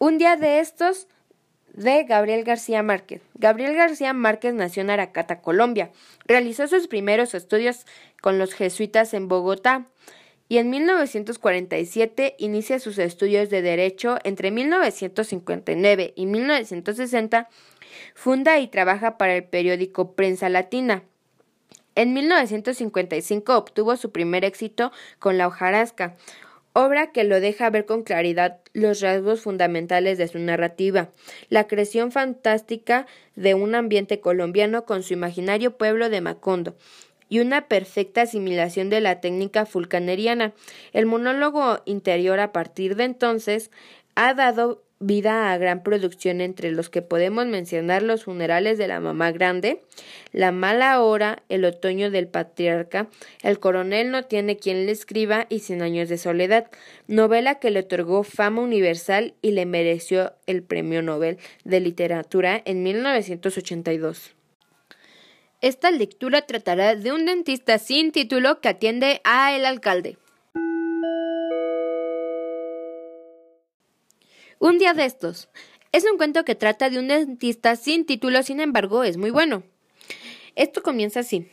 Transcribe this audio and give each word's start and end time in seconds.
Un 0.00 0.16
día 0.16 0.36
de 0.36 0.60
estos 0.60 1.08
de 1.74 2.04
Gabriel 2.04 2.44
García 2.44 2.84
Márquez. 2.84 3.20
Gabriel 3.34 3.74
García 3.74 4.12
Márquez 4.12 4.54
nació 4.54 4.82
en 4.82 4.90
Aracata, 4.90 5.40
Colombia. 5.40 5.90
Realizó 6.24 6.68
sus 6.68 6.86
primeros 6.86 7.34
estudios 7.34 7.84
con 8.22 8.38
los 8.38 8.54
jesuitas 8.54 9.12
en 9.12 9.26
Bogotá 9.26 9.88
y 10.48 10.58
en 10.58 10.70
1947 10.70 12.36
inicia 12.38 12.78
sus 12.78 12.98
estudios 12.98 13.50
de 13.50 13.60
Derecho. 13.60 14.18
Entre 14.22 14.52
1959 14.52 16.12
y 16.14 16.26
1960 16.26 17.48
funda 18.14 18.60
y 18.60 18.68
trabaja 18.68 19.18
para 19.18 19.34
el 19.34 19.42
periódico 19.42 20.12
Prensa 20.12 20.48
Latina. 20.48 21.02
En 21.96 22.12
1955 22.12 23.56
obtuvo 23.56 23.96
su 23.96 24.12
primer 24.12 24.44
éxito 24.44 24.92
con 25.18 25.38
La 25.38 25.48
hojarasca, 25.48 26.14
obra 26.78 27.10
que 27.10 27.24
lo 27.24 27.40
deja 27.40 27.70
ver 27.70 27.86
con 27.86 28.04
claridad 28.04 28.60
los 28.72 29.00
rasgos 29.00 29.40
fundamentales 29.40 30.16
de 30.16 30.28
su 30.28 30.38
narrativa, 30.38 31.10
la 31.48 31.66
creación 31.66 32.12
fantástica 32.12 33.08
de 33.34 33.54
un 33.54 33.74
ambiente 33.74 34.20
colombiano 34.20 34.84
con 34.84 35.02
su 35.02 35.12
imaginario 35.12 35.76
pueblo 35.76 36.08
de 36.08 36.20
Macondo, 36.20 36.76
y 37.28 37.40
una 37.40 37.66
perfecta 37.66 38.22
asimilación 38.22 38.90
de 38.90 39.00
la 39.00 39.20
técnica 39.20 39.66
fulcaneriana. 39.66 40.52
El 40.92 41.06
monólogo 41.06 41.82
interior 41.84 42.38
a 42.38 42.52
partir 42.52 42.94
de 42.94 43.04
entonces 43.04 43.72
ha 44.14 44.32
dado 44.34 44.84
vida 45.00 45.52
a 45.52 45.58
gran 45.58 45.82
producción 45.82 46.40
entre 46.40 46.72
los 46.72 46.90
que 46.90 47.02
podemos 47.02 47.46
mencionar 47.46 48.02
los 48.02 48.24
funerales 48.24 48.78
de 48.78 48.88
la 48.88 49.00
mamá 49.00 49.30
grande, 49.30 49.82
la 50.32 50.50
mala 50.52 51.00
hora, 51.00 51.42
el 51.48 51.64
otoño 51.64 52.10
del 52.10 52.26
patriarca, 52.26 53.08
el 53.42 53.60
coronel 53.60 54.10
no 54.10 54.24
tiene 54.24 54.56
quien 54.56 54.86
le 54.86 54.92
escriba 54.92 55.46
y 55.48 55.60
cien 55.60 55.82
años 55.82 56.08
de 56.08 56.18
soledad, 56.18 56.70
novela 57.06 57.56
que 57.56 57.70
le 57.70 57.80
otorgó 57.80 58.24
fama 58.24 58.62
universal 58.62 59.34
y 59.40 59.52
le 59.52 59.66
mereció 59.66 60.32
el 60.46 60.62
premio 60.62 61.02
Nobel 61.02 61.38
de 61.64 61.80
literatura 61.80 62.60
en 62.64 62.82
1982. 62.82 64.34
Esta 65.60 65.90
lectura 65.90 66.42
tratará 66.42 66.94
de 66.94 67.10
un 67.10 67.26
dentista 67.26 67.78
sin 67.78 68.12
título 68.12 68.60
que 68.60 68.68
atiende 68.68 69.20
a 69.24 69.56
el 69.56 69.64
alcalde. 69.64 70.16
Un 74.60 74.78
día 74.78 74.92
de 74.92 75.04
estos. 75.04 75.48
Es 75.92 76.04
un 76.04 76.18
cuento 76.18 76.44
que 76.44 76.56
trata 76.56 76.90
de 76.90 76.98
un 76.98 77.06
dentista 77.06 77.76
sin 77.76 78.04
título, 78.04 78.42
sin 78.42 78.58
embargo, 78.58 79.04
es 79.04 79.16
muy 79.16 79.30
bueno. 79.30 79.62
Esto 80.56 80.82
comienza 80.82 81.20
así. 81.20 81.48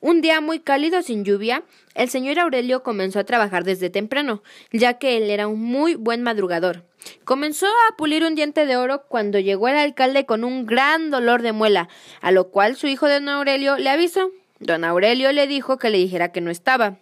Un 0.00 0.20
día 0.20 0.40
muy 0.40 0.58
cálido 0.58 1.02
sin 1.02 1.24
lluvia, 1.24 1.62
el 1.94 2.08
señor 2.08 2.40
Aurelio 2.40 2.82
comenzó 2.82 3.20
a 3.20 3.24
trabajar 3.24 3.62
desde 3.62 3.90
temprano, 3.90 4.42
ya 4.72 4.94
que 4.94 5.16
él 5.16 5.30
era 5.30 5.46
un 5.46 5.60
muy 5.60 5.94
buen 5.94 6.24
madrugador. 6.24 6.84
Comenzó 7.24 7.66
a 7.66 7.96
pulir 7.96 8.24
un 8.24 8.34
diente 8.34 8.66
de 8.66 8.76
oro 8.76 9.04
cuando 9.06 9.38
llegó 9.38 9.68
el 9.68 9.76
alcalde 9.76 10.26
con 10.26 10.42
un 10.42 10.66
gran 10.66 11.12
dolor 11.12 11.42
de 11.42 11.52
muela, 11.52 11.88
a 12.20 12.32
lo 12.32 12.50
cual 12.50 12.74
su 12.74 12.88
hijo 12.88 13.08
don 13.08 13.28
Aurelio 13.28 13.78
le 13.78 13.88
avisó. 13.88 14.32
Don 14.58 14.82
Aurelio 14.82 15.30
le 15.30 15.46
dijo 15.46 15.78
que 15.78 15.90
le 15.90 15.98
dijera 15.98 16.32
que 16.32 16.40
no 16.40 16.50
estaba. 16.50 16.98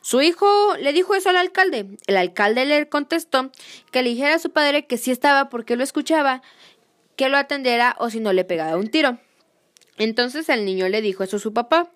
Su 0.00 0.20
hijo 0.20 0.76
le 0.80 0.92
dijo 0.92 1.14
eso 1.14 1.30
al 1.30 1.36
alcalde. 1.36 1.86
El 2.06 2.16
alcalde 2.16 2.64
le 2.64 2.88
contestó 2.88 3.50
que 3.90 4.02
le 4.02 4.10
dijera 4.10 4.34
a 4.34 4.38
su 4.38 4.50
padre 4.50 4.86
que 4.86 4.98
sí 4.98 5.10
estaba 5.10 5.48
porque 5.48 5.76
lo 5.76 5.84
escuchaba, 5.84 6.42
que 7.16 7.28
lo 7.28 7.36
atendiera 7.36 7.96
o 7.98 8.10
si 8.10 8.20
no 8.20 8.32
le 8.32 8.44
pegaba 8.44 8.76
un 8.76 8.88
tiro. 8.88 9.18
Entonces 9.98 10.48
el 10.48 10.64
niño 10.64 10.88
le 10.88 11.02
dijo 11.02 11.22
eso 11.22 11.36
a 11.36 11.40
su 11.40 11.52
papá, 11.52 11.90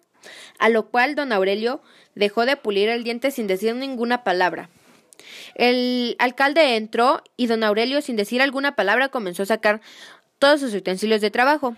a 0.59 0.69
lo 0.69 0.89
cual 0.89 1.15
don 1.15 1.33
Aurelio 1.33 1.81
dejó 2.15 2.47
de 2.47 2.57
pulir 2.57 2.89
el 2.89 3.05
diente 3.05 3.31
sin 3.31 3.47
decir 3.47 3.75
ninguna 3.75 4.23
palabra. 4.25 4.71
El 5.55 6.17
alcalde 6.19 6.77
entró 6.77 7.23
y 7.37 7.47
don 7.47 7.65
Aurelio, 7.65 8.03
sin 8.03 8.17
decir 8.17 8.43
alguna 8.43 8.77
palabra, 8.77 9.09
comenzó 9.09 9.43
a 9.43 9.47
sacar 9.47 9.81
todos 10.39 10.61
sus 10.61 10.75
utensilios 10.75 11.21
de 11.21 11.31
trabajo 11.31 11.75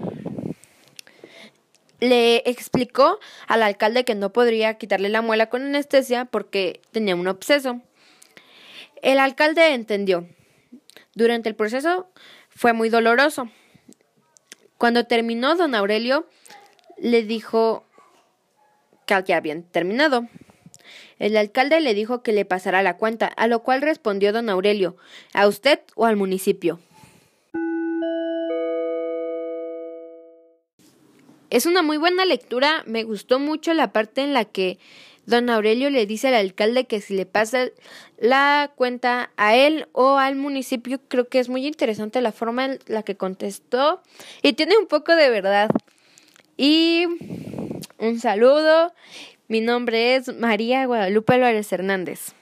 le 2.01 2.43
explicó 2.47 3.19
al 3.47 3.63
alcalde 3.63 4.05
que 4.05 4.15
no 4.15 4.33
podría 4.33 4.75
quitarle 4.75 5.09
la 5.09 5.23
muela 5.23 5.49
con 5.49 5.63
anestesia 5.63 6.25
porque 6.25 6.81
tenía 6.93 7.17
un 7.17 7.29
obseso. 7.29 7.81
El 9.03 9.19
alcalde 9.19 9.75
entendió. 9.75 10.29
Durante 11.15 11.49
el 11.49 11.55
proceso 11.55 12.09
fue 12.49 12.73
muy 12.73 12.89
doloroso. 12.89 13.49
Cuando 14.77 15.07
terminó, 15.07 15.57
don 15.57 15.75
Aurelio 15.75 16.27
le 16.97 17.23
dijo 17.25 17.85
que 19.07 19.21
ya 19.27 19.37
habían 19.37 19.63
terminado. 19.65 20.29
El 21.19 21.37
alcalde 21.37 21.81
le 21.81 21.95
dijo 21.95 22.23
que 22.23 22.33
le 22.33 22.45
pasara 22.45 22.83
la 22.83 22.97
cuenta, 22.97 23.27
a 23.27 23.49
lo 23.49 23.63
cual 23.63 23.83
respondió 23.83 24.33
don 24.33 24.49
Aurelio, 24.49 24.97
¿a 25.33 25.49
usted 25.49 25.81
o 25.97 26.07
al 26.07 26.17
municipio? 26.17 26.79
Es 31.51 31.65
una 31.65 31.83
muy 31.83 31.97
buena 31.97 32.25
lectura, 32.25 32.83
me 32.87 33.05
gustó 33.05 33.39
mucho 33.39 33.73
la 33.73 33.93
parte 33.93 34.23
en 34.23 34.35
la 34.35 34.45
que 34.45 34.79
don 35.25 35.49
Aurelio 35.49 35.89
le 35.91 36.07
dice 36.07 36.29
al 36.29 36.35
alcalde 36.35 36.87
que 36.87 37.01
si 37.01 37.15
le 37.15 37.27
pasa 37.27 37.69
la 38.19 38.71
cuenta 38.75 39.31
a 39.37 39.55
él 39.57 39.87
o 39.93 40.17
al 40.17 40.37
municipio, 40.37 41.01
creo 41.09 41.29
que 41.29 41.39
es 41.39 41.49
muy 41.49 41.67
interesante 41.67 42.21
la 42.21 42.33
forma 42.33 42.67
en 42.67 42.79
la 42.87 43.03
que 43.03 43.17
contestó 43.17 44.03
y 44.43 44.55
tiene 44.55 44.77
un 44.77 44.87
poco 44.87 45.15
de 45.17 45.31
verdad. 45.31 45.71
Y 46.57 47.07
un 47.99 48.21
saludo, 48.21 48.93
mi 49.49 49.61
nombre 49.61 50.17
es 50.17 50.35
María 50.35 50.87
Guadalupe 50.87 51.35
Álvarez 51.35 51.73
Hernández. 51.73 52.35